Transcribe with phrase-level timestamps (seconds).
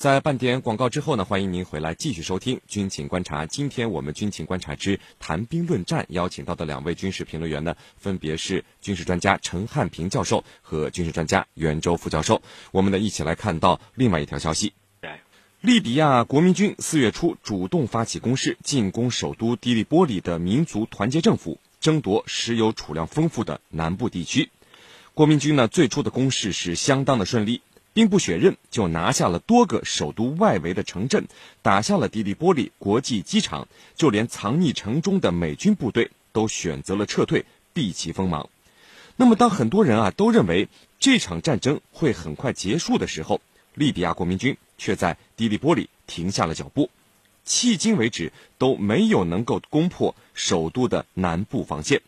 [0.00, 3.44] 在半点广告之后呢，欢迎您回来继续收听《军情观察》。
[3.46, 12.40] 今天我们《军情观察之谈兵论战》邀请到的两位军事评论员呢，分别是军事专家陈汉平教授和军事专家袁周副教授。
[12.72, 14.72] 我们呢一起来看到另外一条消息：
[15.60, 24.48] 利比亚国民军四月初主动发起攻势，进攻首都迪利波里的民族团结政府，争夺石油储量丰富的南部地区。
[25.12, 27.60] 国民军呢最初的攻势是相当的顺利。
[28.00, 31.28] 兵不血刃就拿下了多个首都外围的城镇，
[31.60, 38.48] 打下了迪利波利国际机场，就连藏匿城中的美军部队都选择了撤退，避其锋芒。
[39.16, 40.66] 那么，当很多人啊都认为
[40.98, 43.42] 这场战争会很快结束的时候，
[43.74, 46.88] 利比亚国民军却在迪利波利停下了脚步，
[47.46, 52.00] 迄今为止都没有能够攻破首都的南部防线。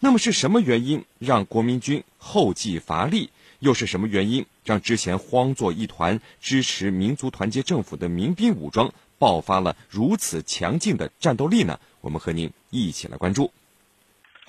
[0.00, 3.30] 那么，是什么原因让国民军后继乏力？
[3.60, 11.78] 又是什么原因让之前慌作一团支持民族团结政府的民兵武装爆发了如此强劲的战斗力呢？
[12.00, 13.52] 我们和您一起来关注。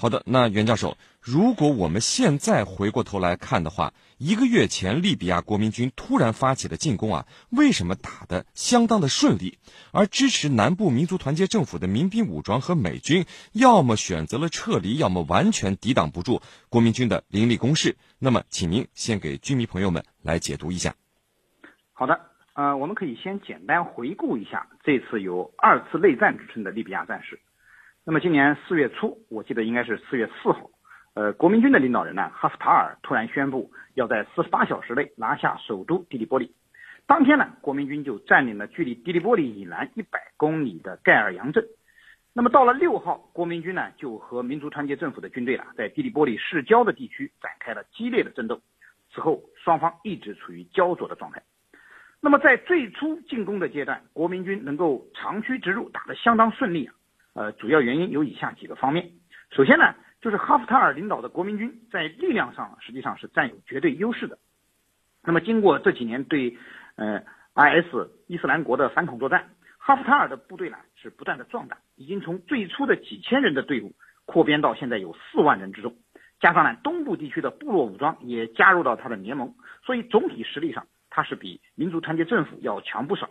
[0.02, 9.60] 好的，那袁教授，如果我们现在回过头来看的话，一个月前利比亚国民军突然发起的进攻啊，为什么打得相当的顺利？
[9.92, 17.96] 而支持南部民族团结政府的民兵武装和美军，要么选择了撤离，要么完全抵挡不住国民军的凌厉攻势。
[18.18, 20.96] 那么，请您先给军迷朋友们来解读一下。
[21.94, 22.22] 好的，
[22.54, 27.40] 呃，我们可以先简单回顾一下这次有二次内战之称的利比亚战事。
[28.04, 30.72] 那么今年四月初，我记得应该是四月四号，
[31.14, 36.52] 呃，国民军的领导人呢，哈斯塔尔突然宣布要在四十八小时内拿下首都迪利波利。
[37.06, 41.64] 当天呢，国民军就占领了距离迪利波利以南一百公里的盖尔扬镇。
[42.34, 48.62] 那么到了六号，国民军呢就和民族团结政府的军队啊，在迪利波利市郊的地区展开了激烈的争斗。
[49.14, 51.44] 此后，双方一直处于焦灼的状态。
[52.20, 56.96] 那么在最初进攻的阶段，国民军能够长驱直入，打得相当顺利啊。
[57.34, 59.12] 呃，主要原因有以下几个方面。
[59.52, 64.38] 首先呢，就是哈夫塔尔领导的国民军在力量上实际上是占有绝对优势的。
[65.24, 66.58] 那么经过这几年对
[66.96, 67.94] 呃 IS
[68.28, 73.94] 伊斯兰国的反恐作战，哈夫塔尔的部队呢是不断的壮大，已经从最初的几千人的队伍
[74.26, 75.96] 扩编到现在有四万人之众。
[76.40, 79.54] 加上呢，东部地区的部落武装也加入到他的联盟，
[79.86, 83.30] 所以总体实力上他是比民族团结政府要强不少。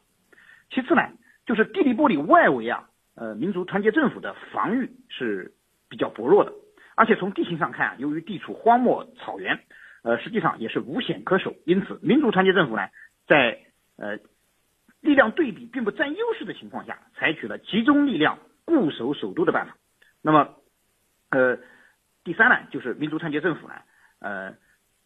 [0.71, 1.03] 其次呢，
[1.47, 2.90] 就是地利波里外围啊。
[3.20, 5.53] 呃，民族团结政府的防御是
[5.91, 6.54] 比较薄弱的，
[6.97, 9.60] 而且从地形上看啊，由于地处荒漠草原，
[10.03, 11.54] 呃，实际上也是无险可守。
[11.66, 12.88] 因此，民族团结政府呢，
[13.26, 13.60] 在
[13.98, 14.16] 呃
[15.03, 19.76] 力量对比并不占优势的情况下，采取了集中力量固守首都的办法。
[20.22, 20.54] 那么，
[21.28, 21.59] 呃，
[22.25, 23.75] 第三呢，就是民族团结政府呢，
[24.20, 24.54] 呃，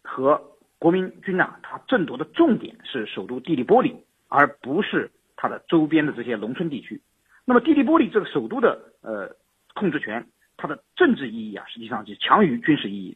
[0.03, 0.41] 和
[0.79, 7.01] 国民军呢，它争夺的重点是首都蒂利波里，而不是它的周边的这些农村地区。
[7.47, 9.35] 那么，蒂利波利这个首都的呃
[9.75, 10.25] 控制权，
[10.57, 13.15] 它的政治意义啊，实际上就强于军事意义。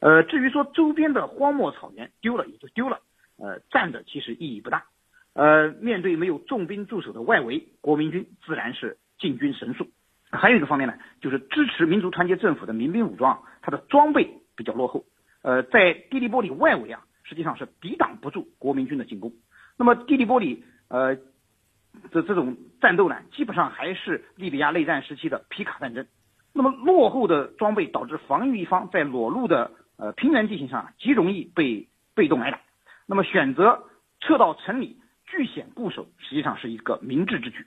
[0.00, 3.00] 呃，至于说周边的荒漠草原丢了也就丢了，
[3.36, 4.84] 呃，占的其实意义不大。
[5.32, 9.88] 呃，面对没有重兵驻守的外围，国民军自然是进军神速。
[10.30, 15.04] 还有一个方面呢，就是支持民族团结政府的民兵武装，它的装备比较落后。
[15.42, 19.32] 呃，在蒂利波里外围啊，实际上是抵挡不住国民军的进攻。
[19.76, 21.18] 那么，蒂利波里呃。
[22.10, 26.06] 这这种战斗呢，基本上还是利比亚内战时期的皮卡战争。
[26.52, 32.60] 那么落后的装备导致防御一方在裸露的呃平原地形上极容易被被动挨打。
[33.06, 33.84] 那么选择
[34.20, 37.66] 撤到城里据险固守，实际上是一个明智之举。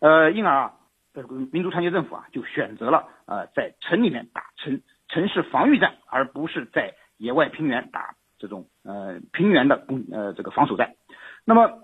[0.00, 0.74] 呃，因而啊，
[1.14, 10.94] 这个民族团结政府啊就选择了呃在城里面打城城市防御战，而不是在野外平原打这种呃平原的攻呃这个防守战。
[11.46, 11.78] 那么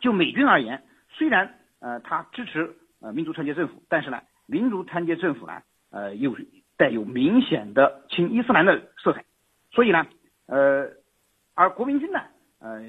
[0.00, 0.82] 就美军而言。
[1.16, 6.36] 虽然呃，他支持呃民族团结政府，但是呢，民族团结政府呢，呃，又
[6.76, 9.24] 带有明显的亲伊斯兰的色彩，
[9.70, 10.06] 所以呢，
[10.46, 10.90] 呃，
[11.54, 12.20] 而国民军呢，
[12.60, 12.80] 呃，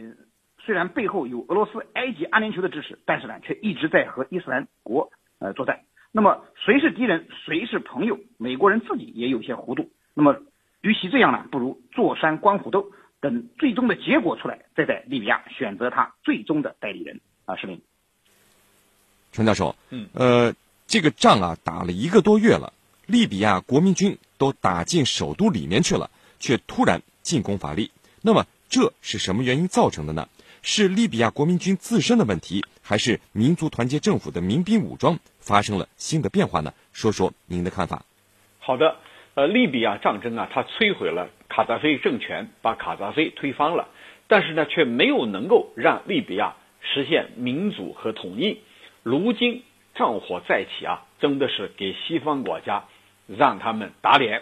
[0.59, 5.81] 虽然背后有俄罗斯、埃及、阿联酋的支持，但是呢，却一直在和伊斯兰国呃作战。
[6.11, 8.17] 那么谁是敌人，谁是朋友？
[8.39, 9.91] 美国人自己也有些糊涂。
[10.15, 10.39] 那么，
[10.81, 12.89] 与其这样呢，不如坐山观虎斗，
[13.19, 17.81] 等最终的结果出来，再在利比亚选择他最终的代理人啊，市民。
[19.35, 20.55] 陈教授，嗯，呃，
[20.87, 22.71] 这个仗啊打了一个多月了，
[23.05, 26.09] 利比亚国民军都打进首都里面去了，
[26.39, 27.91] 却突然进攻乏力。
[28.21, 30.29] 那么这是什么原因造成的呢？
[30.61, 36.73] 是利比亚国民军自身的问题，还是民族团结政府的民兵武装发生了新的变化呢？
[36.93, 38.05] 说说您的看法。
[38.59, 38.95] 好的，
[39.33, 43.89] 呃，利比亚战争啊，它摧毁了卡扎菲政权，把卡扎菲推翻了，
[44.27, 48.61] 但是呢，却没有能够让利比亚实现民主和统一。
[49.05, 49.61] 如今
[49.93, 52.85] 战火再起啊，真的是给西方国家
[53.27, 54.41] 让他们打脸。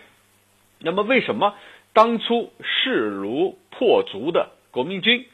[0.80, 1.54] 那么，为什么
[1.92, 5.28] 当初势如破竹的国民军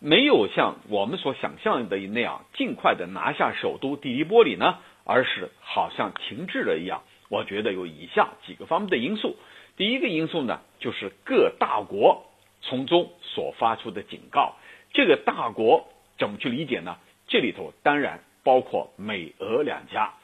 [0.00, 4.78] 没有像我们所想象的那样尽快的拿下首都第一波里呢？
[5.04, 7.04] 而是好像停滞了一样？
[7.28, 9.36] 我觉得有以下几个方面的因素。
[9.76, 12.26] 第一个因素呢，就是各大国
[12.60, 14.56] 从中所发出的警告。
[14.92, 15.86] 这个大国
[16.18, 16.96] 怎么去理解呢？
[17.28, 20.14] 这里头当然包括美俄两家。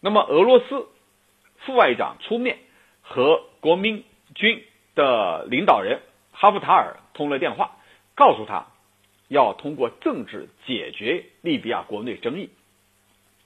[0.00, 0.86] 那么俄罗斯
[1.58, 2.58] 副外长出面
[3.00, 4.04] 和国民
[4.34, 4.64] 军
[4.94, 6.00] 的领导人
[6.32, 7.76] 哈夫塔尔通了电话，
[8.14, 8.66] 告诉他
[9.28, 12.50] 要通过政治解决利比亚国内争议。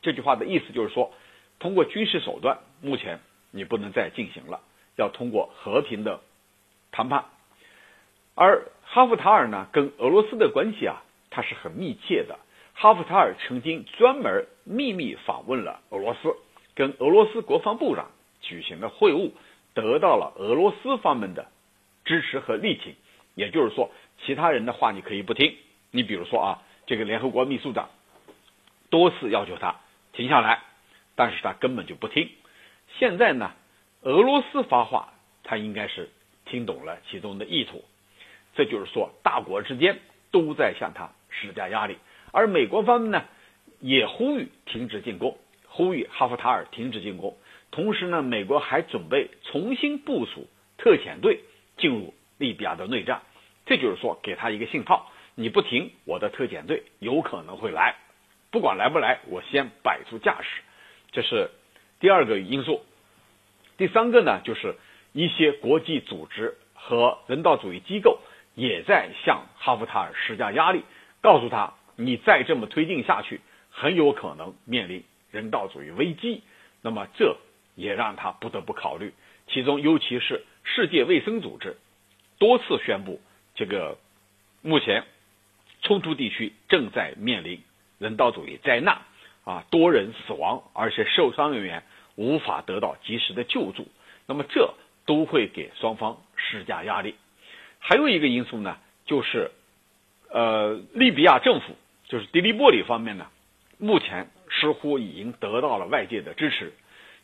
[0.02, 1.12] 这句话的意思就是说，
[1.58, 3.20] 通过军事手段，目前
[3.50, 4.60] 你不能再进行了。
[4.96, 6.20] 要通过和平的
[6.90, 7.26] 谈判，
[8.34, 12.38] 而哈夫塔尔呢，跟俄罗斯的关系啊，他是很密切的。
[12.78, 16.36] 哈夫塔尔曾经专门秘密访问了俄罗斯，
[16.74, 18.10] 跟俄罗斯国防部长
[18.42, 19.30] 举行了会晤，
[19.72, 21.48] 得到了俄罗斯方面的
[22.04, 22.94] 支持和力挺。
[23.34, 23.90] 也就是说，
[24.22, 25.56] 其他人的话你可以不听。
[25.90, 27.88] 你比如说啊，这个联合国秘书长
[28.90, 29.76] 多次要求他
[30.12, 30.62] 停下来，
[31.14, 32.28] 但是他根本就不听。
[32.98, 33.52] 现在呢？
[34.02, 35.14] 俄罗斯发话，
[35.44, 36.10] 他应该是
[36.44, 37.82] 听懂了其中的意图，
[38.54, 39.98] 这就是说，大国之间
[40.30, 41.96] 都在向他施加压力，
[42.36, 43.24] 而美国方面呢，
[43.80, 45.38] 也呼吁停止进攻，
[45.68, 47.34] 呼吁哈夫塔尔停止进攻。
[47.70, 50.46] 同时呢，美国还准备重新部署
[50.76, 51.40] 特遣队
[51.78, 53.22] 进入利比亚的内战，
[53.64, 57.96] 这就是说，给他一个信号：你不停，我的特遣队有可能会来，
[58.50, 60.60] 不管来不来，我先摆出架势。
[61.12, 61.50] 这是
[62.00, 62.82] 第二个因素。
[63.78, 64.76] 第三个呢，就是
[65.14, 68.18] 一些国际组织和人道主义机构
[68.54, 70.82] 也在向哈夫塔尔施加压力，
[71.22, 73.40] 告诉他，你再这么推进下去，
[73.70, 76.42] 很有可能面临人道主义危机。
[76.82, 77.36] 那么这
[77.74, 79.12] 也让他不得不考虑。
[79.48, 81.76] 其中，尤其是世界卫生组织
[82.38, 83.20] 多次宣布，
[83.54, 83.98] 这个
[84.62, 85.04] 目前
[85.82, 87.60] 冲突地区正在面临
[87.98, 89.02] 人道主义灾难，
[89.44, 91.82] 啊，多人死亡，而且受伤人员。
[92.18, 93.86] 无法得到及时的救助，
[94.26, 94.72] 那么这
[95.04, 97.14] 都会给双方施加压力。
[97.78, 99.50] 还有一个因素呢，就是，
[100.30, 101.76] 呃，利比亚政府
[102.08, 103.26] 就是迪利波里方面呢，
[103.78, 106.72] 目前似乎已经得到了外界的支持。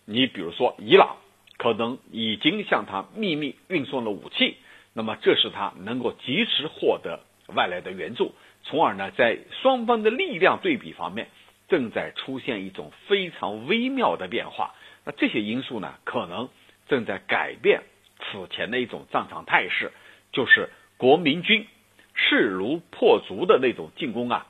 [0.04, 1.16] 你比如说，伊朗
[1.56, 4.56] 可能已经向他秘密运送了武器，
[4.92, 7.20] 那么这是他能够及时获得
[7.54, 8.34] 外来的援助，
[8.64, 11.28] 从而呢，在双方的力量对比方面
[11.68, 14.74] 正在出现一种非常微妙的变化。
[15.04, 16.48] 那这些因素呢，可能
[16.88, 17.82] 正在改变
[18.18, 19.92] 此前的一种战场态势，
[20.32, 21.66] 就是国民军
[22.14, 24.46] 势如破竹的那种进攻啊，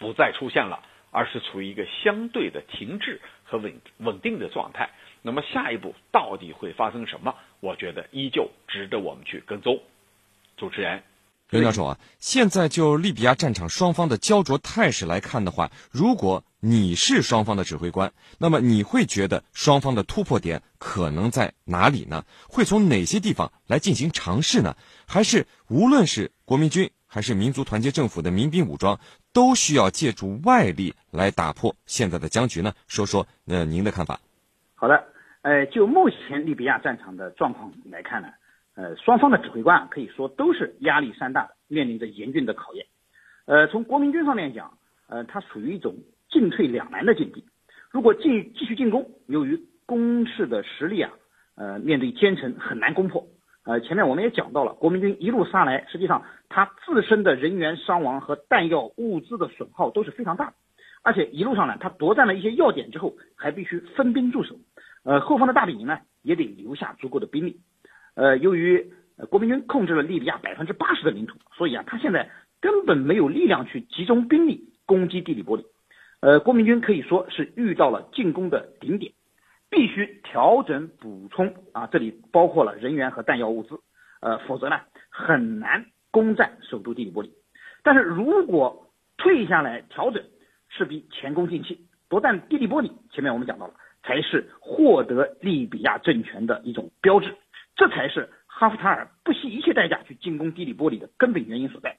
[0.00, 0.82] 不再出现了，
[1.12, 4.90] 而是处于一个相对的停滞和稳稳定的状态。
[5.22, 7.36] 那么下一步到底会发生什么？
[7.60, 9.80] 我觉得依旧值得我们去跟踪。
[10.56, 11.02] 主持人。
[11.50, 22.24] 刘教授啊，现在就利比亚战场双方的焦灼态势来看的话，如果你是双方的指挥官，那么你会觉得双方的突破点可能在哪里呢？
[22.48, 24.76] 会从哪些地方来进行尝试呢？
[25.08, 29.00] 还是无论是国民军还是民族团结政府的民兵武装，
[29.32, 32.72] 都需要借助外力来打破现在的僵局呢？
[32.88, 34.18] 说说呃您的看法。
[34.74, 35.04] 好的，
[35.42, 38.28] 呃，就目前利比亚战场的状况来看呢。
[38.76, 42.86] 呃，双方的指挥官可以说都是压力山大的，面临着严峻的考验。
[43.44, 45.96] 呃，从国民军方面讲，呃，它属于一种
[46.30, 47.44] 进退两难的境地。
[47.90, 51.10] 如果进继续进攻，由于攻势的实力啊，
[51.56, 53.26] 呃，面对坚城很难攻破。
[53.70, 60.54] 呃，前面我们也讲到了，国民军一路杀来，实际上他自身的人员伤亡和弹药物资的损耗都是非常大的。
[61.04, 64.56] 而且一路上呢，他夺占了一些要点之后，还必须分兵驻守。
[65.04, 67.60] 呃，后方的大本营呢，也得留下足够的兵力。
[68.16, 68.90] 呃，由于
[69.28, 72.28] 国民军控制了利比亚百分之八十的领土，所以啊，他现在
[72.60, 75.64] 根本没有力量去集中兵力攻击地理波里。
[76.18, 79.12] 呃，国民军可以说是遇到了进攻的顶点，
[79.70, 83.80] 必须调整补充啊，这里包括了人员和弹药物资，
[84.20, 87.32] 呃，否则呢很难攻占首都地理波里。
[87.82, 90.22] 但是如果退下来调整，
[90.68, 92.90] 势必前功尽弃，不但地理波里。
[93.10, 97.36] 前面我们讲到了，才是获得利比亚政权的一种标志。
[97.76, 101.96] 这才是哈夫塔尔不惜一切代价去进攻迪里波里的根本原因所在，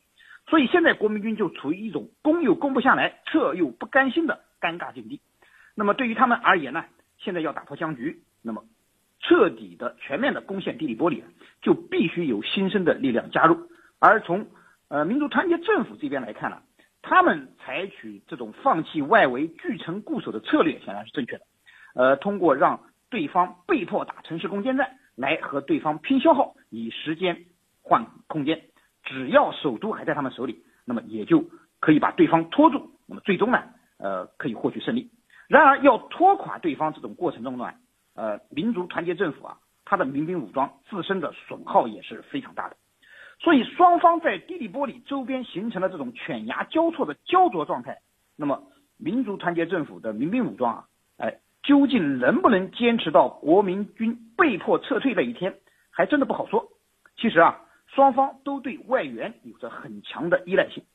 [0.48, 5.22] 所以现在国民军就处于一种攻又攻不下来，撤又不甘心的尴尬境地。
[5.74, 6.86] 那么对于他们而言呢，
[7.24, 8.63] 现在要打破僵局，那么
[9.20, 11.24] 彻底的、全面的攻陷迪里波里，
[11.62, 13.70] 就必须有新生的力量加入。
[14.00, 14.48] 而从
[14.90, 16.62] 呃民族团结政府这边来看呢，
[17.04, 21.46] 他们采取这种放弃外围、据城固守的策略，显然是正确的。
[21.94, 27.46] 呃，通过让对方被迫打城市攻坚战，来和对方拼消耗，以时间
[27.84, 28.63] 换空间。
[29.04, 31.46] 只要首都还在他们手里，那么也就
[31.80, 32.92] 可以把对方拖住。
[33.08, 33.62] 那么最终呢，
[33.98, 35.12] 呃，可以获取胜利。
[35.51, 37.74] 然而，要拖垮对方这种过程中呢，
[38.15, 42.77] 呃，民族团结政府啊，他的民兵武装自身的损耗也是非常大的。
[43.38, 47.98] 所以，双方在迪利波里周边形成了这种犬牙交错的焦灼状态。
[48.38, 48.63] 那么，
[48.98, 50.86] 民族团结政府的民兵武装啊，
[51.17, 56.70] 哎，究竟能不能坚持到国民军被迫撤退那一天，还真的不好说。
[57.17, 60.86] 其实啊，双方都对外援有着很强的依赖性。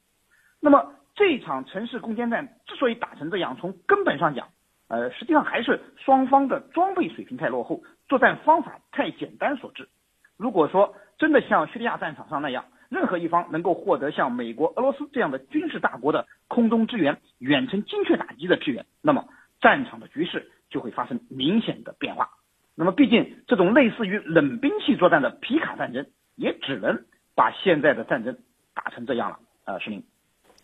[0.60, 4.48] 那么，这场城市攻坚战之所以打成这样，从根本上讲，
[4.88, 9.88] 呃，实际上还是双方的装备水平太落后，作战方法太简单所致。
[10.36, 19.24] 如果说真的像叙利亚战场上那样，任何一方能够获得像美国、俄罗斯这样的军事大国的空中支援、远程精确打击的支援，那么
[19.60, 22.28] 战场的局势就会发生明显的变化。
[22.76, 26.04] 那么，毕竟这种类似于冷兵器作战的皮卡战争，
[26.36, 28.36] 也只能把现在的战争
[28.74, 29.38] 打成这样了。
[29.64, 30.04] 呃，石明。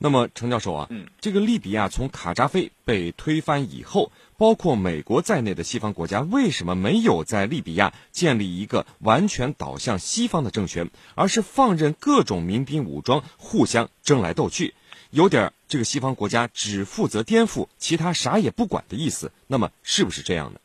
[0.03, 14.75] 那么，程教授啊，嗯，这个利比亚从卡扎菲被推翻以后，包括美国在内的西方国家为什么没有在利比亚建立一个完全倒向西方的政权，而是放任各种民兵武装互相争来斗去，
[15.11, 19.31] 有点这个西方国家只负责颠覆，其他啥也不管的意思？
[19.47, 20.61] 那么是不是这样的？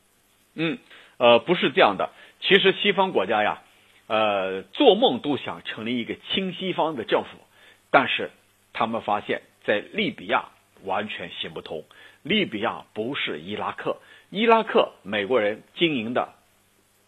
[0.54, 0.78] 嗯，
[1.18, 2.10] 呃，不是这样的。
[2.40, 3.62] 其实西方国家呀，
[4.08, 7.38] 呃，做梦都想成立一个亲西方的政府，
[7.92, 8.32] 但是。
[8.78, 10.50] 他们发现，在利比亚
[10.84, 11.84] 完全行不通。
[12.22, 13.96] 利比亚不是伊拉克，
[14.30, 16.34] 伊拉克美国人经营的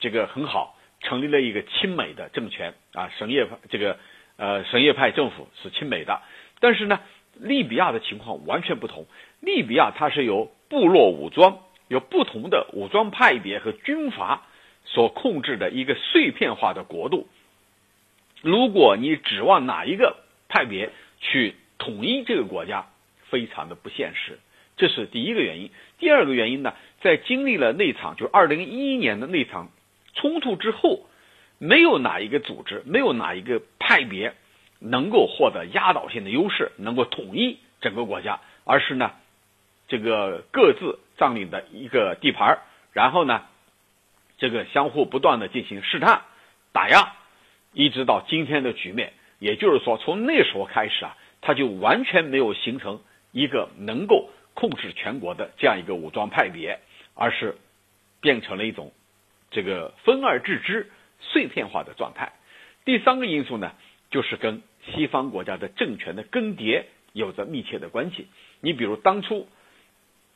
[0.00, 4.00] 这个很好，成立了一个亲美的政权啊，什叶派这个
[4.36, 6.20] 呃什叶派政府是亲美的。
[6.58, 6.98] 但是呢，
[7.34, 9.06] 利比亚的情况完全不同。
[9.38, 14.42] 利比亚它是由部落武装、有不同的武装派别和军阀
[14.84, 17.28] 所控制的一个碎片化的国度。
[18.42, 20.16] 如果你指望哪一个
[20.48, 22.86] 派别去统一这个国家
[23.28, 24.38] 非常的不现实，
[24.76, 25.70] 这是第一个原因。
[25.98, 29.70] 第二个原因呢，在经历了那场就是二零一一年的那场
[30.14, 31.06] 冲突之后，
[31.58, 34.34] 没有哪一个组织，没有哪一个派别
[34.78, 39.12] 能够获得压倒性的优势，能够统一整个国家，而是呢，
[39.88, 42.58] 这个各自占领的一个地盘
[42.92, 43.42] 然后呢，
[44.38, 46.22] 这个相互不断的进行试探、
[46.72, 47.12] 打压，
[47.74, 49.12] 一直到今天的局面。
[49.40, 51.16] 也就是说，从那时候开始啊。
[51.42, 53.00] 他就完全没有形成
[53.32, 56.80] 一个能够控制全国的这样一个武装派别，
[57.14, 57.56] 而是
[58.20, 58.92] 变成了一种
[59.50, 62.32] 这个分而治之、碎片化的状态。
[62.85, 63.73] 第三个因素呢，
[64.11, 68.26] 就是跟西方国家的政权的更迭有着密切的关系。
[68.61, 69.49] 你比如当初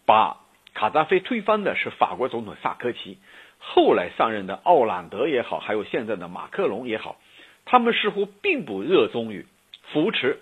[0.06, 0.40] 把
[0.72, 3.18] 卡扎菲推翻的是法国总统萨科齐，
[3.58, 7.20] 后来上任的奥朗德也好，还有现在的马克龙也好，
[7.64, 9.46] 他们似乎并不热衷于
[9.92, 10.38] 扶持。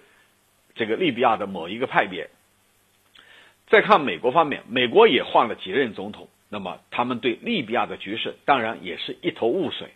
[0.74, 2.30] 这个利比亚的某一个派别，
[3.68, 9.88] 再看美国方面，美国也换了几任总统，那么他们对利比亚的局势当然也是一头雾水。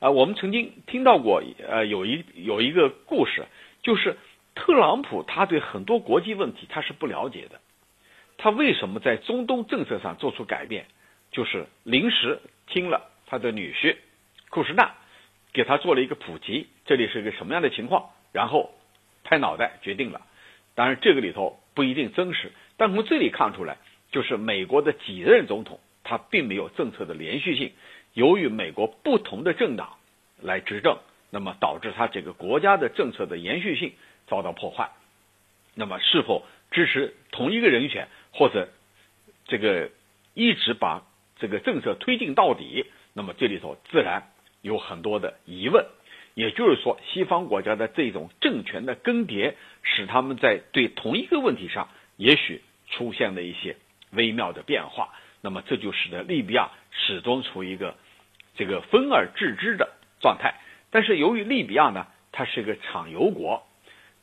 [0.00, 3.44] 啊，我们曾经听到过，呃，有一有一个故事，
[3.82, 4.16] 就是
[4.54, 7.60] 特朗普他对很多国际问题他是不了解的，
[8.38, 10.86] 他为什么在中东政策上做出改变，
[11.30, 13.96] 就是临时听了他的女婿
[14.48, 14.94] 库什纳
[15.54, 18.70] 给他做了一个普及，这里是个什么样的情况，然后。
[19.26, 20.20] 拍脑袋决定了，
[20.74, 23.78] 当然这个里头不一定真实，但从这里看出来，
[24.12, 27.72] 就是美国的几任总统他并没有政策的连续性，
[28.12, 29.96] 由于美国不同的政党
[30.42, 30.98] 来执政，
[31.30, 33.94] 那么导致他这个国家的政策的延续性
[34.26, 34.90] 遭到破坏。
[35.74, 38.68] 那么是否支持同一个人选，或者
[39.46, 39.90] 这个
[40.34, 41.02] 一直把
[41.38, 42.84] 这个政策推进到底？
[43.14, 44.28] 那么这里头自然
[44.64, 45.84] 有很多的疑问。
[46.34, 49.54] 也就是说，西方国家的这种政权的更迭，
[49.84, 53.76] 使他们在对同一个问题上，也许出现了一些
[54.10, 55.10] 微妙的变化。
[55.42, 57.94] 那么，这就使得利比亚始终处于一个
[58.56, 60.54] 这个分而治之的状态。
[60.90, 63.64] 但是，由于利比亚呢，它是一个产油国，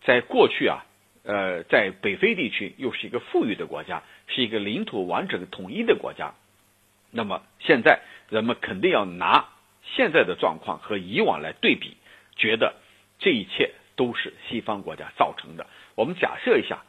[0.04, 0.84] 在过去啊，
[1.24, 6.34] 呃，在北非地区又是一个富裕的国家，是一个领土完整统一的国家。
[7.10, 9.48] 那么，现在人们肯定要拿
[9.84, 11.98] 现在的状况和以往来对比。
[12.38, 12.76] 觉得
[13.20, 15.68] 这一切都是西方国家造成的。
[15.96, 16.84] 我们假设一下，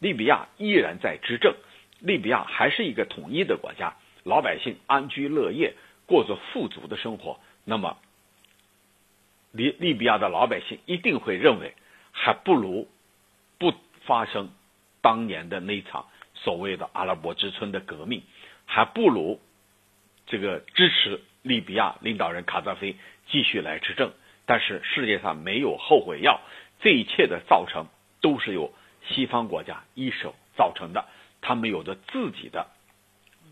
[0.00, 1.54] 利比亚依然在执政，
[2.00, 5.74] 利比亚还是一个统一的国家，老百姓安居乐业，
[6.04, 7.40] 过着富足的生活。
[7.64, 7.96] 那么，
[9.52, 11.74] 利利比亚的老百姓一定会认为，
[12.12, 12.88] 还不如
[13.56, 13.72] 不
[14.04, 14.50] 发生
[15.00, 18.22] 当年的那场所谓的阿拉伯之春的革命，
[18.66, 19.40] 还不如
[20.26, 22.94] 这个支持利比亚领导人卡扎菲
[23.28, 24.12] 继续来执政。
[24.46, 26.40] 但是世界上没有后悔药，
[26.80, 27.86] 这一切的造成
[28.22, 28.72] 都是由
[29.06, 31.04] 西方国家一手造成的，
[31.42, 32.66] 他们有着自己的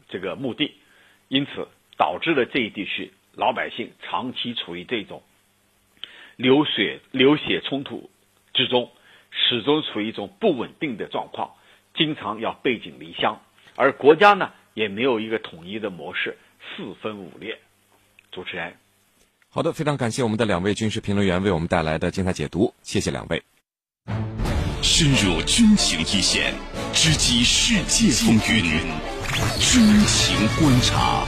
[0.08, 0.74] 这个目的，
[1.28, 5.22] 因此导致了这一地区老百姓长期处于这种
[6.36, 8.08] 流血流血冲突
[8.54, 8.90] 之中，
[9.30, 11.56] 始终处于一种不稳定的状况，
[11.92, 13.42] 经常要背井离乡，
[13.76, 17.58] 而国家呢也没有一个统一的模式，四分五裂。
[18.36, 18.74] 主持人。
[19.48, 23.42] 好的，非常感谢我们的两位军事评论员为我们带来的精彩解读，谢谢两位。
[24.82, 26.52] 深入军情一线，
[26.92, 28.82] 直击世界风云，
[29.58, 31.24] 军情观察。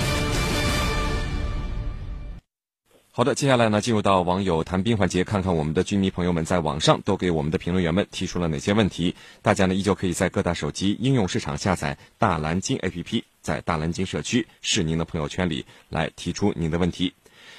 [3.10, 9.16] 好的，接下来呢，进入到网友谈兵环节，看看我们的军迷朋友们在网上都给我们的评论员们提出了哪些问题。
[9.40, 17.14] 大家呢，依旧可以在各大手机应用市场下载大蓝鲸 APP，在大蓝鲸社区是您的朋友圈里来提出您的问题。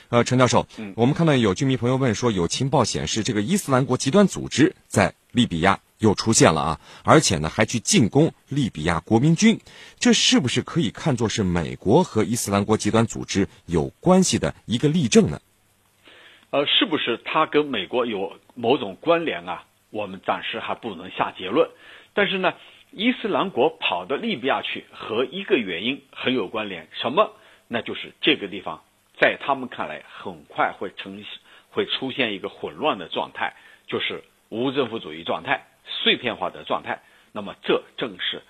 [0.10, 9.60] 呃，陈教授，我们看到有居民朋友问说，有情报显示这个伊斯兰国极端组织在利比亚又出现了啊，而且呢还去进攻利比亚国民军，
[9.98, 15.42] 这是不是可以看作是美国和伊斯兰国极端组织有关系的一个例证呢？
[16.52, 19.64] 呃，是不是他跟美国有某种关联啊？
[19.90, 21.68] 我们暂时还不能下结论。
[22.14, 22.54] 但是呢，
[22.92, 27.34] 伊斯兰国跑到利比亚去和一个原因很有关联，什么？
[27.68, 28.84] 那就是这个地方。
[29.20, 31.24] 在他们看来，很快会成
[31.72, 33.54] 会出现一个混乱的状态，
[33.86, 37.02] 就是无政府主义状态、碎片化的状态。
[37.32, 38.42] 那么，这正是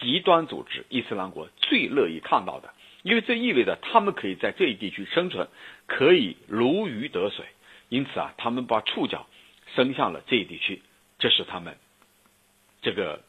[0.00, 5.48] 极端组织伊斯兰国最乐意看到的，因为这意味着他们可以在这一地区生存，
[5.86, 7.46] 可以如鱼得水。
[7.88, 9.26] 因此啊，他们把触角
[9.74, 10.82] 伸向了这一地区，
[11.18, 11.78] 这是他们
[12.82, 13.22] 这个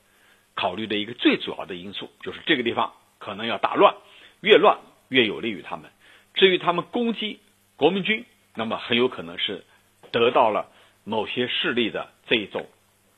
[0.59, 3.95] 考虑的一个最主要的因素，就是这个地方可能要大乱，
[4.41, 5.89] 越乱越有利于他们。
[6.33, 7.39] 至于他们攻击
[7.77, 9.63] 国民军，那么很有可能是
[10.11, 10.67] 得到了
[11.05, 12.67] 某些势力的这一种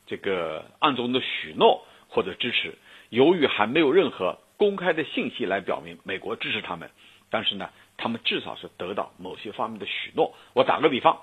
[0.06, 2.78] 这个暗中的许诺或者支持。
[3.08, 6.88] 由于还没有任何公开的信息来表明美国支持他们，
[7.28, 10.32] 但是呢，他们至少是得到某些方面的许诺。
[10.54, 11.18] 我打个比方，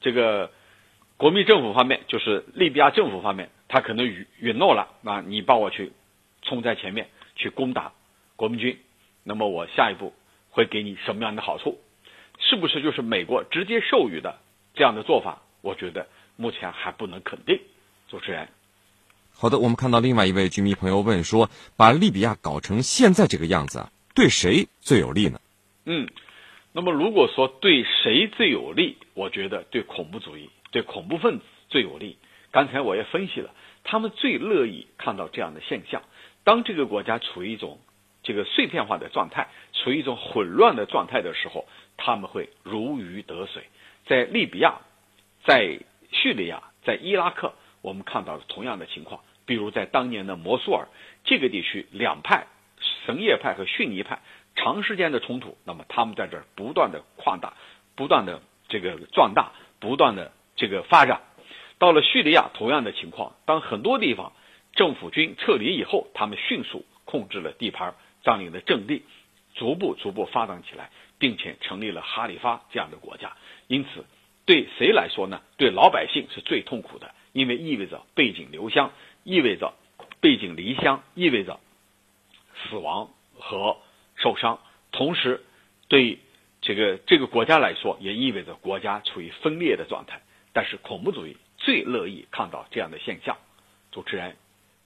[0.00, 0.52] 这个
[1.18, 5.92] 国民政府方面，就是利比亚政府方面，他可能允允诺了啊，你帮我去
[6.40, 7.92] 冲在前面去攻打
[8.36, 8.78] 国民军，
[9.24, 10.14] 那么我下一步。
[10.50, 11.78] 会给你什么样的好处？
[12.40, 14.40] 是不是就是美国直接授予的
[14.74, 15.42] 这样的做法？
[15.60, 17.60] 我觉得目前还不能肯定。
[18.08, 18.48] 主持人，
[19.32, 25.38] 好的，我们看到另外一位居民朋友问说：“把利比亚搞成现在这个样子，对谁最有利呢？”
[25.84, 26.08] 嗯，
[26.72, 32.18] 那么如果说对谁最有利，我觉得对恐怖主义、对恐怖分子最有利。
[32.50, 33.50] 刚才我也分析了，
[33.84, 36.02] 他们最乐意看到这样的现象。
[36.44, 37.78] 当这个国家处于一种
[38.22, 43.64] 这个碎片化的状态，处于一种混乱的状态的时候，他们会如鱼得水。
[44.06, 44.80] 在利比亚、
[45.44, 45.78] 在
[46.10, 47.52] 叙利亚、在伊拉克，
[47.82, 49.20] 我们看到了同样的情况。
[49.44, 50.88] 比如在当年的摩苏尔
[51.24, 52.46] 这个地区，两派
[52.80, 54.20] 什叶派和逊尼派
[54.54, 57.54] 长时间的冲突，那么他们在这儿不断的扩大、
[57.94, 61.22] 不断的这个壮大、不断的这个发展。
[61.78, 64.34] 到了叙利亚，同样的情况，当很多地方
[64.74, 67.94] 政府军撤离以后，他们迅速控制了地盘。
[68.24, 69.04] 占领了阵地，
[69.54, 73.36] 逐步逐步发展起来，并且成立了哈里发这样的国家。
[73.68, 74.04] 因此，
[74.44, 75.40] 对谁来说呢？
[75.56, 78.90] 对老百姓是最痛苦的，因为意味着背井离乡，
[79.22, 79.72] 意味着
[80.20, 81.60] 背井离乡，意味着
[82.68, 83.78] 死亡和
[84.16, 84.58] 受伤。
[84.90, 85.44] 同时，
[85.86, 86.18] 对
[86.60, 90.20] 这个这个国家来说，也意味着国家处于分裂的状态。
[90.52, 93.36] 但是，恐怖主义最乐意看到这样的现象。
[93.90, 94.36] 主持人。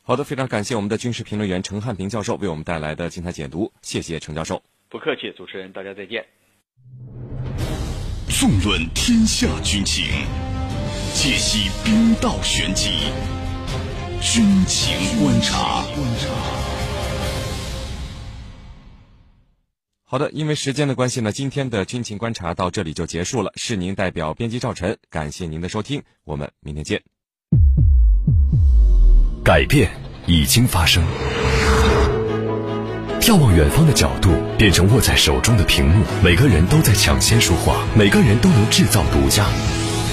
[0.04, 4.62] 好的，非常感谢我们的军事评论员陈汉平教授为我们带来的精彩解读，谢谢陈教授。
[4.88, 6.26] 不客气，主持人，大家再见。
[8.28, 10.04] 纵论天下军情，
[11.14, 12.90] 解析兵道玄机，
[14.20, 15.84] 军情观察。
[20.12, 23.50] 好的，因为时间的关系呢，今天的军情观察到这里就结束了。
[23.56, 27.00] 是您代表编辑赵晨，感谢您的收听，我们明天见。
[29.42, 29.90] 改变
[30.26, 31.02] 已经发生，
[33.22, 36.04] 眺望远方的角度变成握在手中的屏幕。
[36.22, 39.46] 每个人都在抢先说话，每个人都能制造独家。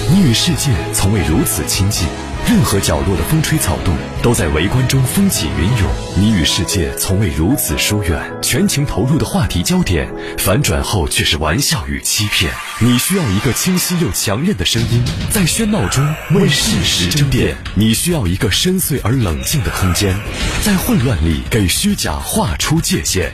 [0.09, 2.07] 你与世界从未如此亲近，
[2.49, 5.87] 任何角落的风吹草动都在围观中风起云涌。
[6.17, 12.51] 你与世界从未如此疏远，全情投入的话题焦点，反转后却是玩笑与欺骗。
[12.79, 20.17] 你需要一个清晰又强韧的声音，在喧闹中为事实争辩；你需要一个深邃而冷静的空间，
[20.63, 23.31] 在混乱里给虚假画出界限。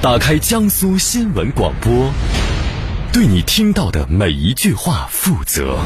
[0.00, 2.10] 打开江苏新闻广播，
[3.12, 5.76] 对你听到的每一句话负责。